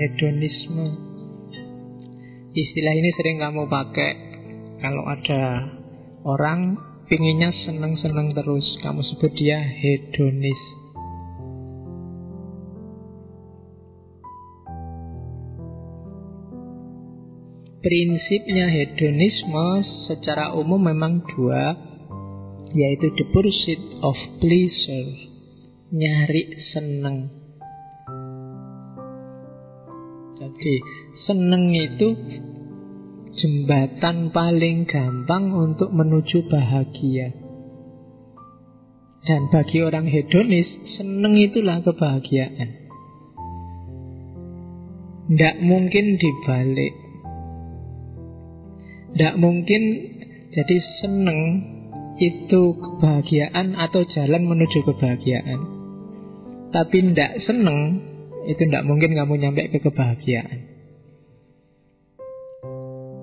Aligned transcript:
Hedonisme. 0.00 0.96
Istilah 2.56 2.94
ini 2.96 3.12
sering 3.20 3.36
kamu 3.36 3.68
pakai 3.68 4.10
kalau 4.80 5.04
ada 5.04 5.68
orang 6.24 6.80
pinginnya 7.04 7.52
seneng-seneng 7.68 8.32
terus, 8.32 8.64
kamu 8.80 9.04
sebut 9.04 9.28
dia 9.36 9.60
hedonis. 9.60 10.62
Prinsipnya 17.84 18.72
hedonisme 18.72 19.84
secara 20.08 20.56
umum 20.56 20.80
memang 20.80 21.28
dua, 21.28 21.76
yaitu 22.72 23.12
the 23.20 23.28
pursuit 23.36 24.00
of 24.00 24.16
pleasure, 24.40 25.12
nyari 25.92 26.56
seneng. 26.72 27.39
Jadi 30.60 30.76
seneng 31.24 31.72
itu 31.72 32.08
jembatan 33.32 34.28
paling 34.28 34.84
gampang 34.84 35.56
untuk 35.56 35.88
menuju 35.88 36.52
bahagia. 36.52 37.32
Dan 39.24 39.48
bagi 39.48 39.80
orang 39.80 40.04
hedonis, 40.04 40.68
seneng 41.00 41.40
itulah 41.40 41.80
kebahagiaan. 41.80 42.68
Tidak 45.32 45.56
mungkin 45.64 46.20
dibalik. 46.20 46.94
Tidak 49.16 49.34
mungkin 49.40 49.82
jadi 50.52 50.76
seneng 51.00 51.40
itu 52.20 52.76
kebahagiaan 52.76 53.80
atau 53.80 54.04
jalan 54.12 54.44
menuju 54.44 54.84
kebahagiaan. 54.84 55.60
Tapi 56.68 56.96
tidak 57.00 57.40
seneng 57.48 58.09
itu 58.48 58.62
tidak 58.64 58.86
mungkin 58.88 59.12
kamu 59.12 59.34
nyampe 59.36 59.68
ke 59.68 59.78
kebahagiaan. 59.84 60.58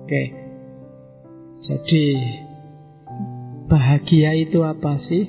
Oke. 0.04 0.24
Jadi 1.68 2.04
bahagia 3.68 4.32
itu 4.38 4.62
apa 4.62 4.96
sih? 5.04 5.26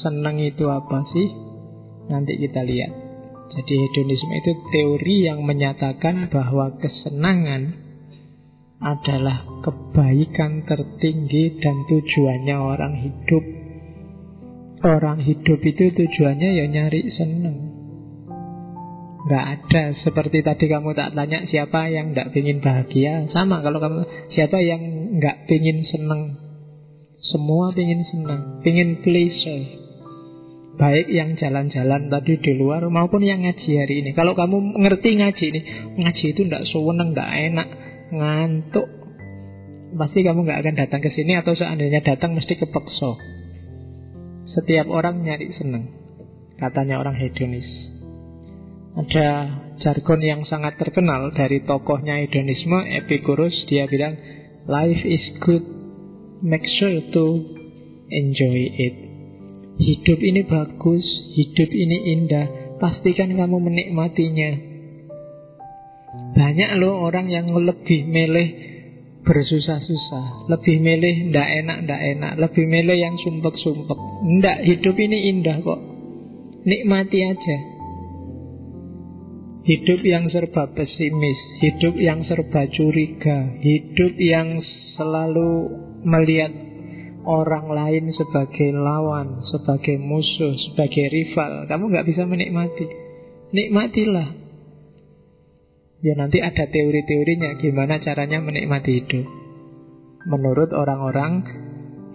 Senang 0.00 0.40
itu 0.40 0.70
apa 0.70 1.04
sih? 1.10 1.26
Nanti 2.08 2.38
kita 2.38 2.62
lihat. 2.62 2.92
Jadi 3.52 3.74
hedonisme 3.76 4.32
itu 4.32 4.52
teori 4.72 5.28
yang 5.28 5.44
menyatakan 5.44 6.32
bahwa 6.32 6.72
kesenangan 6.80 7.76
adalah 8.80 9.44
kebaikan 9.60 10.64
tertinggi 10.64 11.60
dan 11.60 11.84
tujuannya 11.86 12.56
orang 12.56 12.94
hidup. 13.04 13.44
Orang 14.82 15.20
hidup 15.22 15.60
itu 15.60 15.92
tujuannya 15.92 16.48
ya 16.58 16.66
nyari 16.72 17.06
seneng. 17.12 17.81
Gak 19.22 19.44
ada. 19.46 19.94
Seperti 20.02 20.42
tadi 20.42 20.66
kamu 20.66 20.98
tak 20.98 21.14
tanya 21.14 21.46
siapa 21.46 21.86
yang 21.86 22.10
gak 22.10 22.34
ingin 22.34 22.58
bahagia. 22.58 23.30
Sama 23.30 23.62
kalau 23.62 23.78
kamu 23.78 24.02
siapa 24.34 24.58
yang 24.58 24.82
gak 25.22 25.46
ingin 25.46 25.86
seneng. 25.86 26.22
Semua 27.22 27.70
ingin 27.70 28.02
seneng, 28.02 28.66
ingin 28.66 28.98
pleasure 28.98 29.78
Baik 30.72 31.06
yang 31.12 31.36
jalan-jalan 31.36 32.08
tadi 32.08 32.40
di 32.40 32.52
luar 32.56 32.82
maupun 32.88 33.22
yang 33.22 33.44
ngaji 33.44 33.70
hari 33.76 34.02
ini. 34.02 34.10
Kalau 34.16 34.32
kamu 34.32 34.80
ngerti 34.80 35.20
ngaji 35.20 35.44
ini 35.52 35.60
Ngaji 36.00 36.24
itu 36.32 36.40
gak 36.48 36.64
sewenang, 36.66 37.14
gak 37.14 37.28
enak. 37.28 37.68
Ngantuk. 38.10 38.88
Pasti 39.92 40.24
kamu 40.24 40.48
nggak 40.48 40.60
akan 40.64 40.74
datang 40.80 41.04
ke 41.04 41.12
sini 41.12 41.36
atau 41.36 41.52
seandainya 41.52 42.00
datang 42.00 42.32
mesti 42.32 42.56
kepekso 42.56 43.20
setiap 44.56 44.88
orang 44.88 45.20
nyari 45.20 45.52
seneng. 45.52 45.92
Katanya 46.56 46.96
orang 46.96 47.12
hedonis 47.12 47.91
ada 48.92 49.28
jargon 49.80 50.20
yang 50.20 50.44
sangat 50.44 50.76
terkenal 50.76 51.32
dari 51.32 51.64
tokohnya 51.64 52.20
hedonisme 52.20 52.76
Epicurus. 52.92 53.56
Dia 53.64 53.88
bilang 53.88 54.20
life 54.68 55.00
is 55.08 55.24
good. 55.40 55.64
Make 56.44 56.66
sure 56.76 57.00
to 57.16 57.26
enjoy 58.12 58.60
it. 58.68 58.96
Hidup 59.80 60.20
ini 60.20 60.44
bagus 60.44 61.04
hidup 61.32 61.70
ini 61.72 62.20
indah. 62.20 62.46
Pastikan 62.76 63.32
kamu 63.32 63.56
menikmatinya. 63.62 64.50
Banyak 66.36 66.76
loh 66.76 67.08
orang 67.08 67.32
yang 67.32 67.48
lebih 67.48 68.04
milih 68.04 68.48
bersusah-susah 69.22 70.50
Lebih 70.52 70.76
milih 70.82 71.32
ndak 71.32 71.48
enak, 71.62 71.78
ndak 71.88 72.00
enak 72.04 72.32
Lebih 72.36 72.64
milih 72.68 72.98
yang 73.00 73.16
sumpek-sumpek. 73.16 73.96
Ndak, 74.20 74.58
hidup 74.66 74.96
ini 75.00 75.32
indah 75.32 75.56
kok. 75.64 75.80
Nikmati 76.68 77.18
aja 77.24 77.71
Hidup 79.62 80.00
yang 80.02 80.26
serba 80.26 80.74
pesimis 80.74 81.38
Hidup 81.62 81.94
yang 81.98 82.26
serba 82.26 82.66
curiga 82.66 83.58
Hidup 83.62 84.18
yang 84.18 84.58
selalu 84.98 85.70
melihat 86.02 86.50
orang 87.22 87.70
lain 87.70 88.10
sebagai 88.10 88.74
lawan 88.74 89.38
Sebagai 89.46 90.02
musuh, 90.02 90.58
sebagai 90.58 91.06
rival 91.06 91.70
Kamu 91.70 91.94
nggak 91.94 92.06
bisa 92.10 92.26
menikmati 92.26 92.90
Nikmatilah 93.54 94.42
Ya 96.02 96.18
nanti 96.18 96.42
ada 96.42 96.66
teori-teorinya 96.66 97.62
gimana 97.62 98.02
caranya 98.02 98.42
menikmati 98.42 98.90
hidup. 98.98 99.22
Menurut 100.26 100.74
orang-orang 100.74 101.46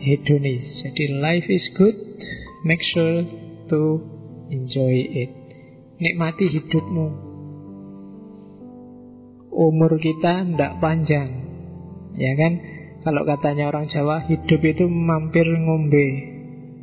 hedonis. 0.04 0.84
Jadi 0.84 1.16
life 1.24 1.48
is 1.48 1.64
good, 1.80 1.96
make 2.68 2.84
sure 2.84 3.24
to 3.72 4.04
enjoy 4.52 5.08
it. 5.08 5.32
Nikmati 6.04 6.52
hidupmu. 6.52 7.27
Umur 9.58 9.98
kita 9.98 10.46
tidak 10.46 10.78
panjang. 10.78 11.30
Ya 12.14 12.38
kan? 12.38 12.62
Kalau 13.02 13.26
katanya 13.26 13.74
orang 13.74 13.90
Jawa, 13.90 14.22
hidup 14.30 14.62
itu 14.62 14.86
mampir 14.86 15.50
ngombe. 15.50 16.08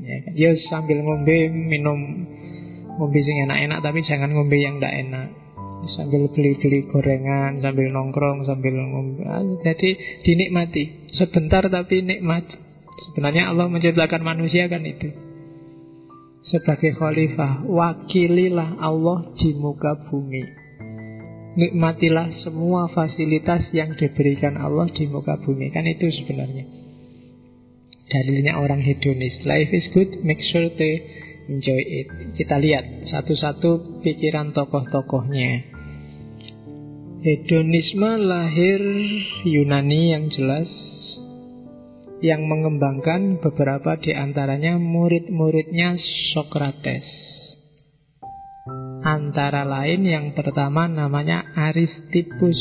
Ya, 0.02 0.16
kan? 0.26 0.32
ya 0.34 0.50
sambil 0.68 1.00
ngombe 1.00 1.48
minum 1.48 2.28
ngombe 2.98 3.18
sing 3.24 3.46
enak-enak 3.46 3.80
tapi 3.80 4.04
jangan 4.04 4.30
ngombe 4.36 4.58
yang 4.60 4.78
tidak 4.78 4.94
enak 5.00 5.28
sambil 5.92 6.28
beli-beli 6.32 6.88
gorengan, 6.88 7.60
sambil 7.60 7.92
nongkrong, 7.92 8.48
sambil 8.48 8.72
ngombe. 8.72 9.22
Ah, 9.28 9.44
jadi 9.64 10.20
dinikmati. 10.24 11.12
Sebentar 11.12 11.66
tapi 11.68 12.00
nikmat. 12.00 12.44
Sebenarnya 13.10 13.52
Allah 13.52 13.68
menciptakan 13.68 14.22
manusia 14.24 14.70
kan 14.70 14.86
itu. 14.86 15.12
Sebagai 16.44 16.96
khalifah, 16.96 17.64
wakililah 17.64 18.80
Allah 18.80 19.32
di 19.36 19.56
muka 19.56 20.08
bumi. 20.08 20.63
Nikmatilah 21.54 22.42
semua 22.42 22.90
fasilitas 22.90 23.70
yang 23.70 23.94
diberikan 23.94 24.58
Allah 24.58 24.90
di 24.90 25.06
muka 25.06 25.38
bumi. 25.38 25.70
Kan 25.70 25.86
itu 25.86 26.10
sebenarnya. 26.10 26.66
Dalilnya 28.10 28.58
orang 28.58 28.82
hedonis. 28.82 29.38
Life 29.46 29.70
is 29.70 29.86
good, 29.94 30.22
make 30.26 30.42
sure 30.50 30.66
to 30.66 30.88
enjoy 31.48 31.78
it. 31.78 32.08
Kita 32.34 32.58
lihat 32.58 33.08
satu-satu 33.08 34.02
pikiran 34.02 34.50
tokoh-tokohnya. 34.50 35.72
Hedonisme 37.24 38.20
lahir 38.20 38.82
Yunani 39.48 40.12
yang 40.12 40.28
jelas 40.28 40.68
yang 42.20 42.44
mengembangkan 42.44 43.40
beberapa 43.40 43.96
di 43.96 44.12
antaranya 44.12 44.76
murid-muridnya 44.76 45.96
Socrates. 46.36 47.23
Antara 49.14 49.62
lain 49.62 50.02
yang 50.02 50.26
pertama 50.34 50.90
namanya 50.90 51.46
Aristippus. 51.54 52.58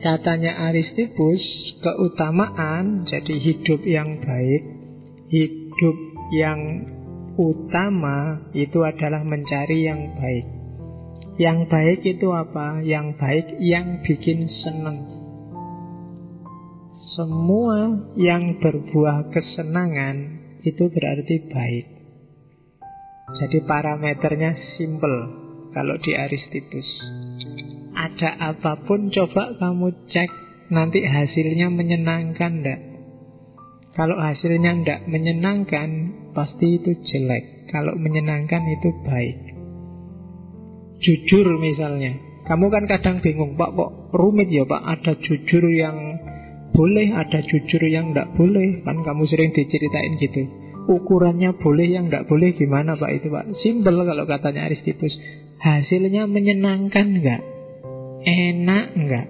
Katanya 0.00 0.64
Aristippus, 0.72 1.44
keutamaan 1.84 3.04
jadi 3.04 3.36
hidup 3.36 3.84
yang 3.84 4.16
baik, 4.16 4.62
hidup 5.28 5.96
yang 6.32 6.88
utama 7.36 8.48
itu 8.56 8.80
adalah 8.80 9.20
mencari 9.20 9.84
yang 9.84 10.16
baik. 10.16 10.46
Yang 11.36 11.58
baik 11.68 12.00
itu 12.00 12.32
apa? 12.32 12.80
Yang 12.80 13.06
baik 13.20 13.46
yang 13.60 14.00
bikin 14.00 14.48
senang. 14.64 15.04
Semua 17.12 18.08
yang 18.16 18.56
berbuah 18.56 19.28
kesenangan 19.36 20.43
itu 20.64 20.84
berarti 20.88 21.36
baik. 21.52 21.86
Jadi 23.40 23.58
parameternya 23.68 24.52
simple 24.76 25.16
kalau 25.76 25.96
di 26.00 26.12
Aristippus. 26.16 26.88
Ada 27.94 28.52
apa 28.52 28.84
pun 28.84 29.08
coba 29.12 29.54
kamu 29.60 30.08
cek 30.08 30.30
nanti 30.72 31.04
hasilnya 31.04 31.68
menyenangkan 31.70 32.52
enggak? 32.64 32.80
Kalau 33.94 34.18
hasilnya 34.18 34.74
tidak 34.82 35.00
menyenangkan, 35.06 35.90
pasti 36.34 36.82
itu 36.82 36.98
jelek. 36.98 37.70
Kalau 37.70 37.94
menyenangkan 37.94 38.66
itu 38.66 38.90
baik. 39.06 39.38
Jujur 40.98 41.46
misalnya, 41.62 42.18
kamu 42.50 42.74
kan 42.74 42.84
kadang 42.90 43.22
bingung, 43.22 43.54
Pak 43.54 43.70
kok 43.70 43.90
rumit 44.10 44.50
ya 44.50 44.66
Pak, 44.66 44.82
ada 44.82 45.12
jujur 45.22 45.64
yang 45.70 46.18
boleh, 46.74 47.14
ada 47.14 47.38
jujur 47.46 47.82
yang 47.86 48.12
tidak 48.12 48.34
boleh. 48.34 48.82
Kan 48.82 49.06
kamu 49.06 49.24
sering 49.30 49.54
diceritain 49.54 50.18
gitu. 50.18 50.44
ukurannya 50.84 51.56
boleh 51.56 51.88
yang 51.88 52.12
tidak 52.12 52.28
boleh 52.28 52.52
gimana 52.52 52.92
Pak 52.98 53.10
itu 53.16 53.32
Pak? 53.32 53.56
Simpel 53.64 53.96
kalau 54.04 54.28
katanya 54.28 54.68
Aristippus. 54.68 55.16
Hasilnya 55.64 56.28
menyenangkan 56.28 57.24
nggak? 57.24 57.42
Enak 58.24 58.86
nggak? 58.92 59.26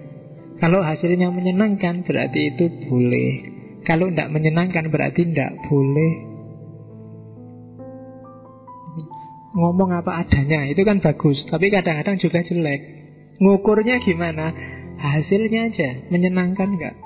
Kalau 0.59 0.83
hasilnya 0.83 1.31
menyenangkan 1.31 2.03
berarti 2.03 2.39
itu 2.51 2.65
boleh. 2.91 3.31
Kalau 3.87 4.11
tidak 4.11 4.35
menyenangkan 4.35 4.91
berarti 4.91 5.21
tidak 5.31 5.51
boleh. 5.71 6.13
Ngomong 9.55 9.95
apa 9.95 10.27
adanya 10.27 10.67
itu 10.67 10.83
kan 10.83 10.99
bagus, 10.99 11.39
tapi 11.47 11.71
kadang-kadang 11.71 12.19
juga 12.19 12.43
jelek. 12.43 12.81
Ngukurnya 13.39 14.03
gimana? 14.03 14.51
Hasilnya 14.99 15.71
aja 15.71 15.89
menyenangkan 16.11 16.75
nggak? 16.75 17.04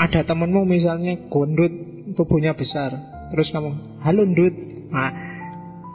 Ada 0.00 0.24
temenmu 0.24 0.64
misalnya 0.64 1.28
gondut 1.28 1.72
tubuhnya 2.16 2.56
besar, 2.56 2.88
terus 3.30 3.52
kamu 3.52 4.00
halo 4.00 4.24
ndut, 4.24 4.54
nah, 4.88 5.12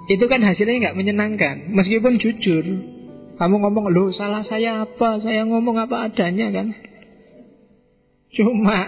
itu 0.06 0.22
kan 0.30 0.46
hasilnya 0.46 0.90
nggak 0.90 0.98
menyenangkan. 0.98 1.74
Meskipun 1.74 2.22
jujur, 2.22 2.66
kamu 3.42 3.56
ngomong 3.66 3.90
lo 3.90 4.14
salah 4.14 4.46
saya 4.46 4.86
apa? 4.86 5.20
Saya 5.26 5.50
ngomong 5.50 5.82
apa 5.82 6.06
adanya 6.06 6.54
kan? 6.54 6.68
Cuma 8.36 8.80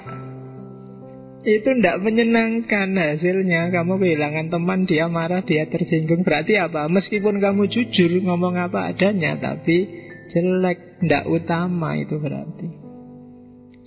itu 1.48 1.70
tidak 1.80 2.04
menyenangkan 2.04 2.92
hasilnya 2.92 3.72
Kamu 3.72 3.96
kehilangan 4.04 4.52
teman, 4.52 4.84
dia 4.84 5.08
marah, 5.08 5.40
dia 5.48 5.64
tersinggung 5.72 6.28
Berarti 6.28 6.60
apa? 6.60 6.92
Meskipun 6.92 7.40
kamu 7.40 7.72
jujur 7.72 8.12
ngomong 8.28 8.60
apa 8.60 8.92
adanya 8.92 9.40
Tapi 9.40 9.88
jelek, 10.36 11.00
tidak 11.00 11.24
utama 11.32 11.96
itu 11.96 12.20
berarti 12.20 12.87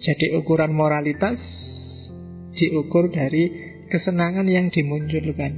Jadi 0.00 0.32
ukuran 0.32 0.72
moralitas 0.72 1.36
diukur 2.56 3.12
dari 3.12 3.52
kesenangan 3.92 4.48
yang 4.48 4.72
dimunculkan. 4.72 5.52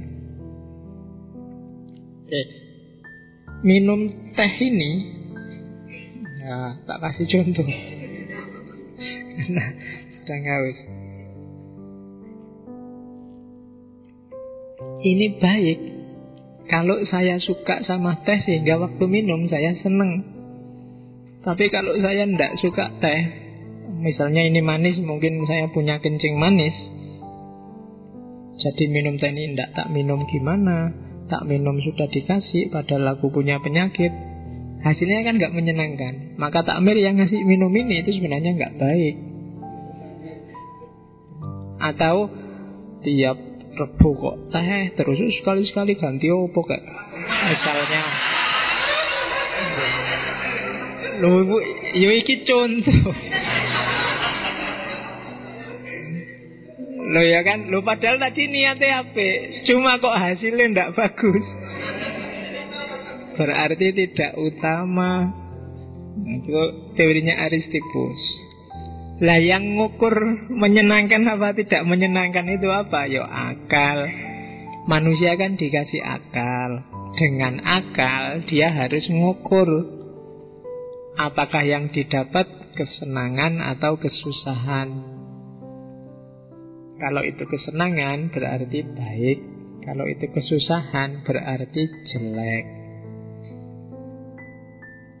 Oke. 2.27 2.43
Minum 3.63 4.11
teh 4.35 4.53
ini 4.59 4.91
ya 6.43 6.75
tak 6.83 6.99
kasih 6.99 7.25
contoh. 7.31 7.67
Karena 9.33 9.65
sedang 10.11 10.43
haus. 10.43 10.79
Ini 15.03 15.27
baik 15.39 15.79
kalau 16.67 16.99
saya 17.07 17.39
suka 17.39 17.83
sama 17.87 18.23
teh 18.27 18.39
sehingga 18.43 18.75
waktu 18.79 19.03
minum 19.07 19.47
saya 19.47 19.75
seneng. 19.79 20.23
Tapi 21.43 21.67
kalau 21.71 21.95
saya 21.99 22.23
tidak 22.23 22.55
suka 22.63 22.87
teh, 23.03 23.42
Misalnya 24.03 24.43
ini 24.43 24.59
manis, 24.59 24.99
mungkin 24.99 25.47
saya 25.47 25.71
punya 25.71 26.03
kencing 26.03 26.35
manis. 26.35 26.75
Jadi 28.59 28.91
minum 28.91 29.15
teh 29.15 29.31
ini 29.31 29.55
tidak 29.55 29.71
tak 29.79 29.87
minum 29.95 30.27
gimana, 30.27 30.91
tak 31.31 31.47
minum 31.47 31.79
sudah 31.79 32.11
dikasih, 32.11 32.67
padahal 32.67 33.15
aku 33.15 33.31
punya 33.31 33.63
penyakit. 33.63 34.11
Hasilnya 34.83 35.23
kan 35.23 35.39
nggak 35.39 35.55
menyenangkan. 35.55 36.35
Maka 36.35 36.67
takmir 36.67 36.99
yang 36.99 37.15
ngasih 37.15 37.47
minum 37.47 37.71
ini 37.71 38.03
itu 38.03 38.19
sebenarnya 38.19 38.51
nggak 38.59 38.75
baik. 38.75 39.15
Atau 41.79 42.27
tiap 43.07 43.39
rebu 43.73 44.09
kok 44.19 44.35
teh 44.53 44.93
terus 44.93 45.17
sekali-sekali 45.41 45.97
ganti 45.97 46.29
opo 46.29 46.61
kayak 46.61 46.85
misalnya 47.23 48.03
Loh, 51.13 51.39
ibu, 51.45 51.55
yo 51.93 52.09
iki 52.19 52.43
contoh. 52.43 53.13
Lo 57.13 57.21
ya 57.21 57.45
kan, 57.45 57.69
lo 57.69 57.85
padahal 57.85 58.17
tadi 58.17 58.49
niatnya 58.49 59.05
apa? 59.05 59.27
Cuma 59.69 60.01
kok 60.01 60.17
hasilnya 60.17 60.65
ndak 60.73 60.97
bagus. 60.97 61.45
Berarti 63.37 63.87
tidak 63.93 64.33
utama. 64.33 65.29
Itu 66.25 66.53
teorinya 66.97 67.45
Aristippus. 67.45 68.21
Lah 69.21 69.37
yang 69.37 69.77
ngukur 69.77 70.49
menyenangkan 70.49 71.21
apa 71.29 71.53
tidak 71.53 71.85
menyenangkan 71.85 72.49
itu 72.49 72.65
apa? 72.73 73.05
Yo 73.05 73.21
akal. 73.21 74.09
Manusia 74.89 75.37
kan 75.37 75.53
dikasih 75.53 76.01
akal. 76.01 76.81
Dengan 77.13 77.61
akal 77.61 78.41
dia 78.49 78.73
harus 78.73 79.05
ngukur 79.05 79.69
apakah 81.13 81.61
yang 81.61 81.93
didapat 81.93 82.49
kesenangan 82.73 83.61
atau 83.61 84.01
kesusahan. 84.01 85.21
Kalau 87.01 87.21
itu 87.25 87.43
kesenangan 87.49 88.29
berarti 88.29 88.79
baik, 88.85 89.39
kalau 89.83 90.05
itu 90.07 90.25
kesusahan 90.29 91.25
berarti 91.25 91.83
jelek. 92.13 92.65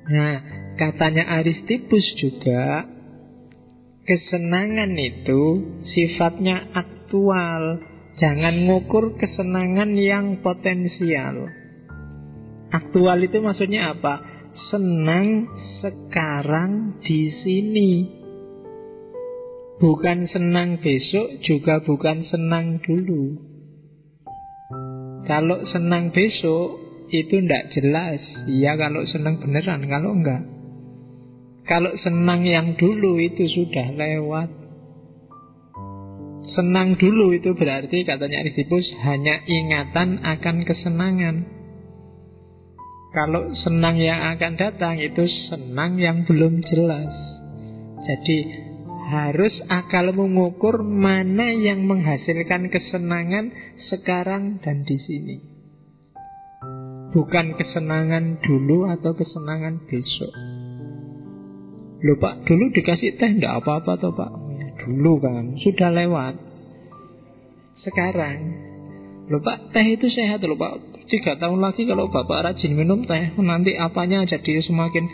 Nah, 0.03 0.35
katanya 0.75 1.39
Aristippus 1.39 2.03
juga 2.19 2.87
kesenangan 4.03 4.91
itu 4.99 5.41
sifatnya 5.95 6.71
aktual. 6.75 7.79
Jangan 8.19 8.69
ngukur 8.69 9.17
kesenangan 9.17 9.97
yang 9.97 10.45
potensial. 10.45 11.49
Aktual 12.69 13.25
itu 13.25 13.41
maksudnya 13.41 13.97
apa? 13.97 14.21
Senang 14.69 15.49
sekarang 15.81 17.01
di 17.01 17.33
sini. 17.41 18.22
Bukan 19.81 20.29
senang 20.29 20.77
besok 20.81 21.41
juga 21.41 21.81
bukan 21.81 22.21
senang 22.29 22.77
dulu. 22.85 23.41
Kalau 25.23 25.65
senang 25.71 26.13
besok 26.13 26.77
itu 27.09 27.41
tidak 27.41 27.73
jelas. 27.73 28.21
Iya 28.45 28.75
kalau 28.75 29.01
senang 29.09 29.41
beneran 29.41 29.87
Kalau 29.89 30.11
enggak. 30.13 30.43
Kalau 31.63 31.95
senang 32.03 32.43
yang 32.43 32.75
dulu 32.75 33.17
itu 33.23 33.47
sudah 33.47 33.87
lewat. 33.95 34.49
Senang 36.53 36.99
dulu 36.99 37.33
itu 37.33 37.55
berarti 37.55 38.03
katanya 38.03 38.43
Aristippus 38.43 38.85
hanya 39.01 39.41
ingatan 39.47 40.21
akan 40.21 40.67
kesenangan. 40.67 41.35
Kalau 43.15 43.53
senang 43.63 43.95
yang 43.95 44.37
akan 44.37 44.53
datang 44.59 44.99
itu 44.99 45.23
senang 45.49 45.97
yang 45.97 46.27
belum 46.27 46.61
jelas. 46.67 47.13
Jadi 48.03 48.62
harus 49.13 49.53
akal 49.69 50.09
mengukur 50.09 50.81
mana 50.81 51.53
yang 51.53 51.85
menghasilkan 51.85 52.73
kesenangan 52.73 53.53
sekarang 53.93 54.57
dan 54.65 54.81
di 54.81 54.97
sini. 54.97 55.37
Bukan 57.13 57.53
kesenangan 57.53 58.41
dulu 58.41 58.89
atau 58.89 59.13
kesenangan 59.13 59.85
besok. 59.85 60.33
Loh 62.03 62.17
Pak, 62.17 62.49
dulu 62.49 62.73
dikasih 62.73 63.21
teh 63.21 63.29
enggak 63.37 63.61
apa-apa 63.61 64.01
toh 64.01 64.11
Pak? 64.17 64.31
Ya, 64.57 64.67
dulu 64.81 65.21
kan, 65.21 65.55
sudah 65.61 65.93
lewat. 65.93 66.35
Sekarang, 67.85 68.39
loh 69.29 69.39
Pak, 69.45 69.71
teh 69.77 69.93
itu 69.93 70.09
sehat 70.09 70.41
loh 70.41 70.57
Pak. 70.57 71.05
Tiga 71.05 71.37
tahun 71.37 71.61
lagi 71.61 71.85
kalau 71.85 72.09
Bapak 72.09 72.49
rajin 72.49 72.73
minum 72.73 73.05
teh, 73.05 73.37
nanti 73.37 73.77
apanya 73.77 74.25
jadi 74.25 74.65
semakin 74.65 75.05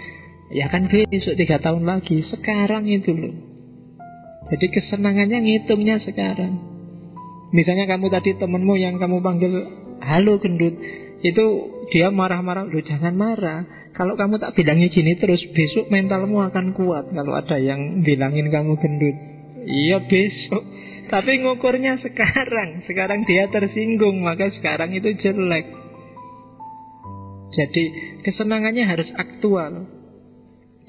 Ya 0.50 0.66
kan 0.66 0.90
besok 0.90 1.38
tiga 1.38 1.62
tahun 1.62 1.86
lagi 1.86 2.26
Sekarang 2.26 2.90
itu 2.90 3.14
loh 3.14 3.49
jadi 4.48 4.66
kesenangannya 4.72 5.40
ngitungnya 5.44 6.00
sekarang. 6.08 6.56
Misalnya 7.52 7.90
kamu 7.90 8.08
tadi 8.14 8.38
temenmu 8.40 8.80
yang 8.80 8.96
kamu 9.02 9.20
panggil 9.20 9.52
halo 10.00 10.40
gendut, 10.40 10.80
itu 11.20 11.46
dia 11.92 12.08
marah-marah, 12.14 12.70
lu 12.70 12.80
jangan 12.80 13.12
marah. 13.18 13.92
Kalau 13.92 14.16
kamu 14.16 14.40
tak 14.40 14.56
bilangnya 14.56 14.88
gini 14.88 15.18
terus 15.20 15.42
besok 15.52 15.92
mentalmu 15.92 16.40
akan 16.46 16.78
kuat 16.78 17.10
kalau 17.12 17.36
ada 17.36 17.58
yang 17.60 18.06
bilangin 18.06 18.48
kamu 18.48 18.78
gendut. 18.80 19.18
Iya 19.66 20.08
besok. 20.08 20.64
Tapi 21.10 21.42
ngukurnya 21.42 21.98
sekarang. 22.00 22.86
Sekarang 22.86 23.26
dia 23.26 23.50
tersinggung, 23.50 24.22
maka 24.22 24.54
sekarang 24.54 24.94
itu 24.94 25.10
jelek. 25.18 25.66
Jadi 27.50 27.84
kesenangannya 28.24 28.86
harus 28.86 29.10
aktual. 29.18 29.99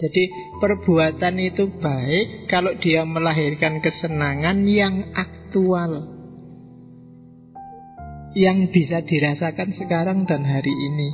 Jadi 0.00 0.32
perbuatan 0.56 1.36
itu 1.36 1.68
baik 1.76 2.48
kalau 2.48 2.72
dia 2.80 3.04
melahirkan 3.04 3.84
kesenangan 3.84 4.64
yang 4.64 5.12
aktual. 5.12 6.16
Yang 8.32 8.58
bisa 8.72 9.04
dirasakan 9.04 9.76
sekarang 9.76 10.24
dan 10.24 10.40
hari 10.48 10.72
ini. 10.72 11.08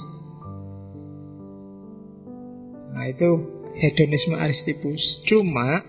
Nah 2.95 3.05
itu 3.11 3.31
hedonisme 3.76 4.37
Aristippus 4.38 5.02
Cuma 5.26 5.83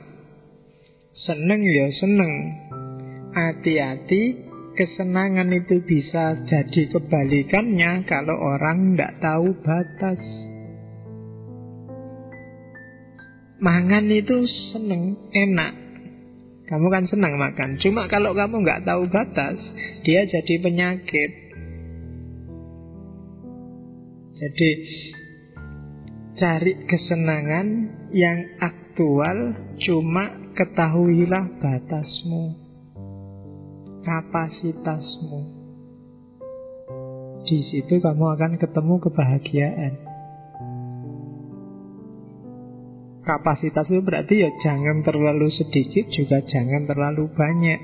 seneng 1.13 1.61
ya 1.61 1.87
seneng. 2.01 2.33
Hati-hati 3.37 4.23
kesenangan 4.73 5.53
itu 5.53 5.85
bisa 5.85 6.41
jadi 6.49 6.81
kebalikannya 6.89 8.09
kalau 8.09 8.33
orang 8.33 8.97
tidak 8.97 9.13
tahu 9.21 9.53
batas 9.61 10.21
Mangan 13.57 14.05
itu 14.13 14.45
seneng, 14.73 15.17
enak 15.33 15.87
Kamu 16.67 16.91
kan 16.91 17.07
senang 17.07 17.39
makan. 17.39 17.79
Cuma 17.79 18.11
kalau 18.11 18.35
kamu 18.35 18.59
nggak 18.59 18.83
tahu 18.83 19.07
batas, 19.07 19.55
dia 20.03 20.27
jadi 20.27 20.59
penyakit. 20.59 21.31
Jadi 24.35 24.69
cari 26.35 26.71
kesenangan 26.85 27.67
yang 28.11 28.59
aktual, 28.59 29.55
cuma 29.79 30.51
ketahuilah 30.59 31.55
batasmu, 31.63 32.43
kapasitasmu. 34.03 35.41
Di 37.47 37.63
situ 37.71 37.95
kamu 38.03 38.25
akan 38.35 38.59
ketemu 38.59 38.95
kebahagiaan. 39.07 40.06
Kapasitas 43.27 43.91
itu 43.91 43.99
berarti 43.99 44.39
ya 44.39 44.49
jangan 44.63 45.03
terlalu 45.03 45.51
sedikit 45.51 46.07
juga 46.15 46.39
jangan 46.47 46.87
terlalu 46.87 47.27
banyak. 47.35 47.79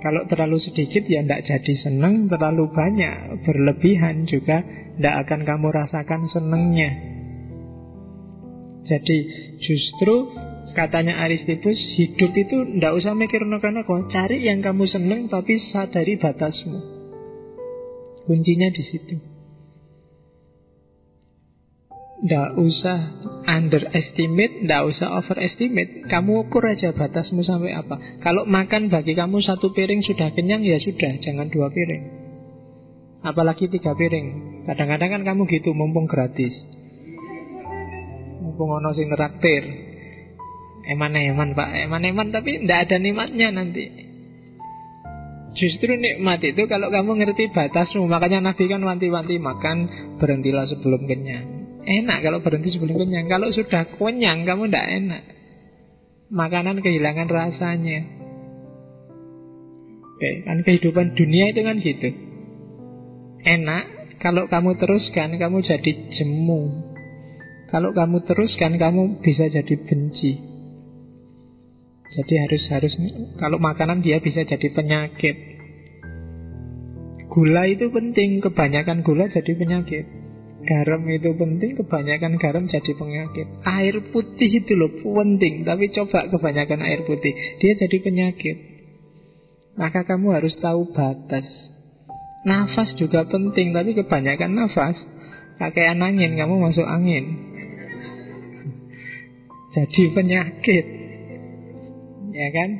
Kalau 0.00 0.24
terlalu 0.32 0.56
sedikit 0.64 1.04
ya 1.04 1.20
tidak 1.20 1.44
jadi 1.44 1.74
seneng, 1.84 2.24
terlalu 2.32 2.72
banyak 2.72 3.44
berlebihan 3.44 4.24
juga 4.24 4.64
tidak 4.96 5.14
akan 5.28 5.40
kamu 5.44 5.68
rasakan 5.68 6.24
senengnya. 6.32 6.90
Jadi 8.88 9.18
justru 9.60 10.30
katanya 10.72 11.20
Aristipus 11.26 11.76
hidup 12.00 12.32
itu 12.32 12.56
tidak 12.80 12.92
usah 12.96 13.12
mikir 13.12 13.44
neko 13.44 14.08
cari 14.08 14.40
yang 14.40 14.64
kamu 14.64 14.88
seneng 14.88 15.28
tapi 15.28 15.60
sadari 15.68 16.16
batasmu. 16.16 16.80
Kuncinya 18.24 18.72
di 18.72 18.82
situ. 18.88 19.35
Tidak 22.26 22.58
usah 22.58 22.98
underestimate, 23.46 24.66
tidak 24.66 24.82
usah 24.90 25.14
overestimate. 25.14 26.10
Kamu 26.10 26.50
ukur 26.50 26.66
aja 26.66 26.90
batasmu 26.90 27.46
sampai 27.46 27.70
apa. 27.70 28.18
Kalau 28.18 28.42
makan 28.42 28.90
bagi 28.90 29.14
kamu 29.14 29.38
satu 29.46 29.70
piring 29.70 30.02
sudah 30.02 30.34
kenyang, 30.34 30.66
ya 30.66 30.82
sudah, 30.82 31.22
jangan 31.22 31.46
dua 31.54 31.70
piring. 31.70 32.02
Apalagi 33.22 33.70
tiga 33.70 33.94
piring. 33.94 34.58
Kadang-kadang 34.66 35.10
kan 35.14 35.22
kamu 35.22 35.46
gitu, 35.54 35.70
mumpung 35.70 36.10
gratis. 36.10 36.50
Mumpung 38.42 38.74
ono 38.74 38.90
sing 38.90 39.06
traktir. 39.06 39.62
Eman-eman 40.90 41.54
pak, 41.54 41.78
eman-eman 41.78 42.34
tapi 42.34 42.58
tidak 42.58 42.90
ada 42.90 42.98
nikmatnya 42.98 43.54
nanti. 43.54 43.86
Justru 45.54 45.94
nikmat 45.94 46.42
itu 46.42 46.66
kalau 46.66 46.92
kamu 46.92 47.24
ngerti 47.24 47.48
batasmu 47.48 48.04
Makanya 48.04 48.44
Nabi 48.44 48.68
kan 48.68 48.84
wanti-wanti 48.84 49.40
makan 49.40 49.88
Berhentilah 50.20 50.68
sebelum 50.68 51.08
kenyang 51.08 51.55
Enak 51.86 52.18
kalau 52.26 52.42
berhenti 52.42 52.74
sebelum 52.74 52.98
kenyang. 52.98 53.30
Kalau 53.30 53.54
sudah 53.54 53.86
kenyang 53.94 54.42
kamu 54.42 54.66
tidak 54.66 54.86
enak. 54.90 55.22
Makanan 56.34 56.82
kehilangan 56.82 57.30
rasanya. 57.30 58.00
Oke, 60.02 60.30
kan 60.42 60.58
kehidupan 60.66 61.14
dunia 61.14 61.54
itu 61.54 61.60
kan 61.62 61.76
gitu. 61.78 62.08
Enak 63.46 63.84
kalau 64.18 64.50
kamu 64.50 64.74
teruskan 64.82 65.38
kamu 65.38 65.62
jadi 65.62 65.92
jemu. 66.10 66.62
Kalau 67.70 67.94
kamu 67.94 68.26
teruskan 68.26 68.74
kamu 68.82 69.22
bisa 69.22 69.46
jadi 69.46 69.74
benci. 69.86 70.42
Jadi 72.16 72.34
harus 72.42 72.62
harus 72.70 72.92
kalau 73.38 73.62
makanan 73.62 74.02
dia 74.02 74.18
bisa 74.18 74.42
jadi 74.42 74.72
penyakit. 74.74 75.36
Gula 77.30 77.68
itu 77.68 77.92
penting, 77.92 78.40
kebanyakan 78.40 79.04
gula 79.04 79.28
jadi 79.28 79.52
penyakit. 79.52 80.25
Garam 80.66 81.06
itu 81.06 81.30
penting, 81.38 81.78
kebanyakan 81.78 82.42
garam 82.42 82.66
jadi 82.66 82.90
penyakit. 82.98 83.46
Air 83.62 84.10
putih 84.10 84.50
itu 84.50 84.74
loh 84.74 84.90
penting, 84.98 85.62
tapi 85.62 85.94
coba 85.94 86.26
kebanyakan 86.26 86.82
air 86.82 87.06
putih, 87.06 87.30
dia 87.62 87.78
jadi 87.78 87.96
penyakit. 88.02 88.56
Maka 89.78 90.02
kamu 90.02 90.34
harus 90.34 90.58
tahu 90.58 90.90
batas. 90.90 91.46
Nafas 92.42 92.98
juga 92.98 93.30
penting, 93.30 93.70
tapi 93.70 93.94
kebanyakan 93.94 94.58
nafas, 94.58 94.98
pakai 95.62 95.94
angin, 95.94 96.34
kamu 96.34 96.54
masuk 96.58 96.86
angin. 96.86 97.24
jadi 99.78 100.02
penyakit. 100.18 100.86
Ya 102.34 102.48
kan? 102.50 102.70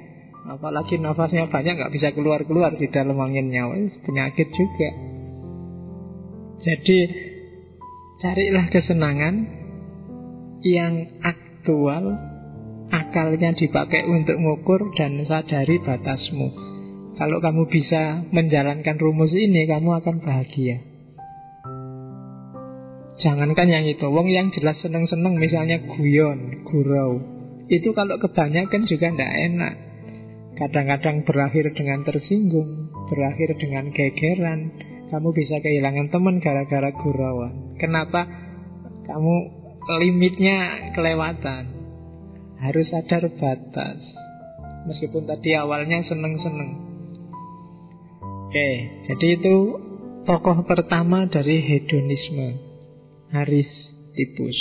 Apalagi 0.58 0.98
nafasnya 0.98 1.46
banyak 1.46 1.78
nggak 1.78 1.94
bisa 1.94 2.10
keluar-keluar 2.18 2.74
di 2.74 2.90
dalam 2.90 3.18
anginnya, 3.22 3.70
penyakit 4.02 4.50
juga. 4.50 4.90
Jadi 6.66 6.98
Carilah 8.16 8.72
kesenangan 8.72 9.44
yang 10.64 11.20
aktual, 11.20 12.16
akalnya 12.88 13.52
dipakai 13.52 14.08
untuk 14.08 14.40
mengukur 14.40 14.88
dan 14.96 15.20
sadari 15.28 15.76
batasmu. 15.84 16.48
Kalau 17.20 17.44
kamu 17.44 17.68
bisa 17.68 18.24
menjalankan 18.32 18.96
rumus 18.96 19.36
ini, 19.36 19.68
kamu 19.68 20.00
akan 20.00 20.24
bahagia. 20.24 20.80
Jangankan 23.20 23.68
yang 23.68 23.84
itu, 23.84 24.08
wong 24.08 24.32
yang 24.32 24.48
jelas 24.48 24.80
seneng-seneng 24.80 25.36
misalnya 25.36 25.84
guyon, 25.84 26.64
gurau. 26.64 27.20
Itu 27.68 27.92
kalau 27.92 28.16
kebanyakan 28.16 28.88
juga 28.88 29.12
tidak 29.12 29.32
enak. 29.52 29.74
Kadang-kadang 30.56 31.28
berakhir 31.28 31.68
dengan 31.76 32.00
tersinggung, 32.00 32.96
berakhir 33.12 33.60
dengan 33.60 33.92
gegeran, 33.92 34.72
kamu 35.06 35.28
bisa 35.30 35.62
kehilangan 35.62 36.10
teman 36.10 36.42
gara-gara 36.42 36.90
gurauan. 36.90 37.78
Kenapa? 37.78 38.26
Kamu 39.06 39.34
limitnya 40.02 40.90
kelewatan. 40.98 41.64
Harus 42.58 42.90
sadar 42.90 43.30
batas. 43.38 44.00
Meskipun 44.90 45.26
tadi 45.26 45.54
awalnya 45.54 46.02
seneng-seneng. 46.06 46.70
Oke, 48.46 48.70
jadi 49.10 49.26
itu 49.38 49.56
tokoh 50.26 50.66
pertama 50.66 51.26
dari 51.30 51.62
hedonisme. 51.62 52.58
Haris 53.30 53.70
Tipus. 54.14 54.58